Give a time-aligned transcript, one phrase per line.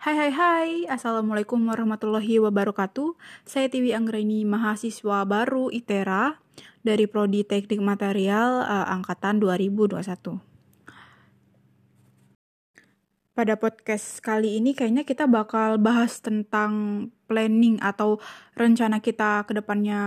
[0.00, 3.20] Hai hai hai, Assalamualaikum warahmatullahi wabarakatuh.
[3.44, 6.40] Saya Tiwi Anggreni, mahasiswa baru ITERA
[6.80, 10.40] dari Prodi Teknik Material uh, Angkatan 2021.
[13.36, 18.24] Pada podcast kali ini kayaknya kita bakal bahas tentang planning atau
[18.56, 20.00] rencana kita ke depannya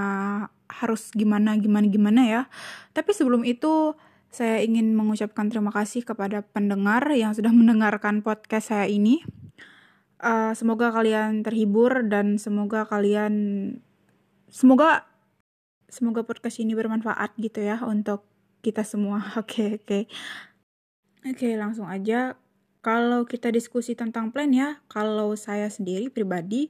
[0.73, 2.41] harus gimana gimana gimana ya.
[2.97, 3.93] Tapi sebelum itu
[4.33, 9.21] saya ingin mengucapkan terima kasih kepada pendengar yang sudah mendengarkan podcast saya ini
[10.23, 13.35] uh, semoga kalian terhibur dan semoga kalian
[14.48, 15.05] semoga
[15.91, 18.25] semoga podcast ini bermanfaat gitu ya untuk
[18.63, 19.20] kita semua.
[19.41, 20.07] Oke, oke.
[21.27, 22.39] Oke, langsung aja.
[22.84, 26.67] Kalau kita diskusi tentang plan ya, kalau saya sendiri pribadi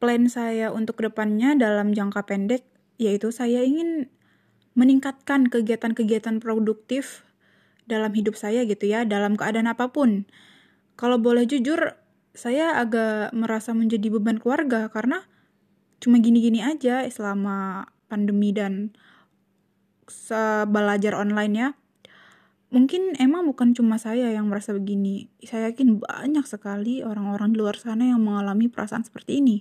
[0.00, 2.64] plan saya untuk ke depannya dalam jangka pendek
[2.96, 4.08] yaitu saya ingin
[4.72, 7.28] meningkatkan kegiatan-kegiatan produktif
[7.84, 10.24] dalam hidup saya gitu ya, dalam keadaan apa pun.
[10.96, 11.92] Kalau boleh jujur,
[12.32, 15.24] saya agak merasa menjadi beban keluarga karena
[16.00, 18.96] cuma gini-gini aja selama pandemi dan
[20.68, 21.68] belajar online ya.
[22.72, 25.28] Mungkin emang bukan cuma saya yang merasa begini.
[25.44, 29.60] Saya yakin banyak sekali orang-orang di luar sana yang mengalami perasaan seperti ini.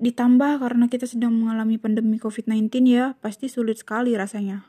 [0.00, 4.64] Ditambah karena kita sedang mengalami pandemi COVID-19 ya, pasti sulit sekali rasanya.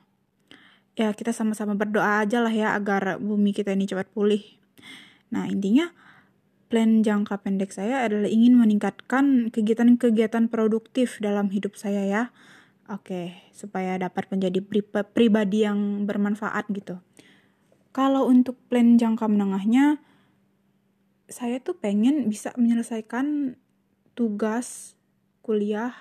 [1.00, 4.44] Ya, kita sama-sama berdoa aja lah ya agar bumi kita ini cepat pulih.
[5.32, 5.96] Nah, intinya
[6.68, 12.24] plan jangka pendek saya adalah ingin meningkatkan kegiatan-kegiatan produktif dalam hidup saya ya.
[12.86, 14.62] Oke, supaya dapat menjadi
[15.10, 17.02] pribadi yang bermanfaat gitu.
[17.90, 20.04] Kalau untuk plan jangka menengahnya,
[21.26, 23.58] saya tuh pengen bisa menyelesaikan
[24.14, 24.94] tugas
[25.42, 25.94] kuliah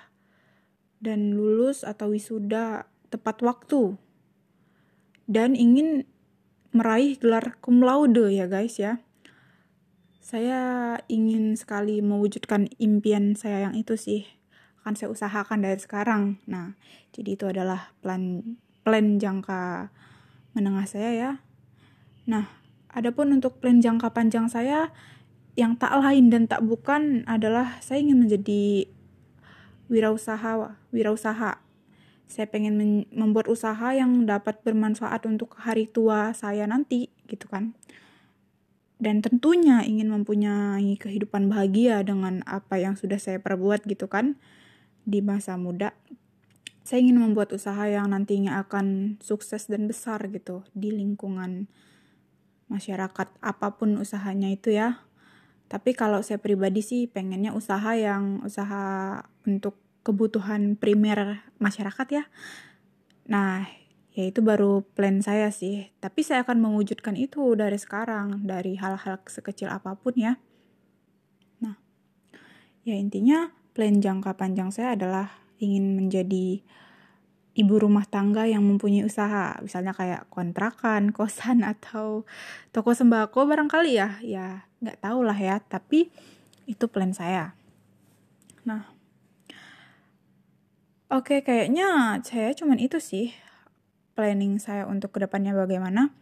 [1.01, 3.97] dan lulus atau wisuda tepat waktu.
[5.25, 6.05] Dan ingin
[6.75, 8.99] meraih gelar cum laude ya guys ya
[10.25, 14.25] saya ingin sekali mewujudkan impian saya yang itu sih.
[14.81, 16.41] Akan saya usahakan dari sekarang.
[16.49, 16.73] Nah
[17.13, 18.41] jadi itu adalah plan
[18.81, 19.93] plan jangka
[20.57, 21.31] menengah saya ya.
[22.25, 22.49] Nah
[22.89, 24.89] adapun untuk plan jangka panjang saya
[25.53, 28.89] yang tak lain dan tak bukan adalah saya ingin menjadi
[29.93, 31.61] wirausaha wirausaha.
[32.25, 37.77] Saya pengen membuat usaha yang dapat bermanfaat untuk hari tua saya nanti gitu kan
[38.95, 44.39] dan tentunya ingin mempunyai kehidupan bahagia dengan apa yang sudah saya perbuat gitu kan
[45.03, 45.91] di masa muda.
[46.85, 51.67] Saya ingin membuat usaha yang nantinya akan sukses dan besar gitu di lingkungan
[52.69, 55.03] masyarakat apa pun usahanya itu ya.
[55.65, 59.17] Tapi kalau saya pribadi sih pengennya usaha yang usaha
[59.49, 62.23] untuk kebutuhan primer masyarakat ya.
[63.25, 63.65] Nah,
[64.15, 65.91] ya itu baru plan saya sih.
[65.99, 70.39] Tapi saya akan mewujudkan itu dari sekarang, dari hal-hal sekecil apa pun ya.
[71.59, 71.75] Nah,
[72.87, 76.63] ya intinya plan jangka panjang saya adalah ingin menjadi
[77.55, 82.23] ibu rumah tangga yang mempunyai usaha, misalnya kayak kontrakan, kosan atau
[82.71, 85.59] toko sembako barangkali ya, ya nggak tahu lah ya.
[85.59, 86.07] Tapi
[86.71, 87.51] itu plan saya.
[88.63, 88.87] Nah,
[91.11, 93.44] oke kayaknya saya cuman itu sih
[94.15, 96.15] planning saya untuk ke depannya bagaimana.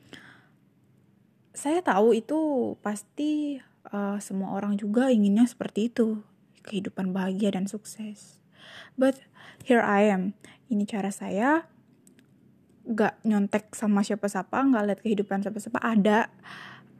[1.53, 3.61] Saya tahu itu pasti
[3.93, 6.25] uh, semua orang juga inginnya seperti itu,
[6.65, 8.41] kehidupan bahagia dan sukses.
[8.97, 9.21] But
[9.61, 10.33] here I am,
[10.67, 11.69] ini cara saya
[12.83, 16.27] gak nyontek sama siapa-siapa, gak lihat kehidupan siapa-siapa, ada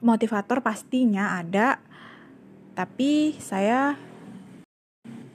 [0.00, 1.82] motivator pastinya ada,
[2.78, 3.98] tapi saya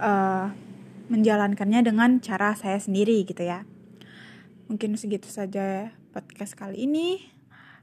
[0.02, 0.48] uh,
[1.10, 3.69] menjalankannya dengan cara saya sendiri gitu ya.
[4.70, 7.26] Mungkin segitu saja podcast kali ini.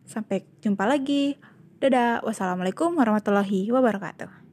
[0.07, 1.35] Sampai jumpa lagi.
[1.83, 2.23] Dadah.
[2.23, 4.46] Wassalamualaikum warahmatullahi wabarakatuh.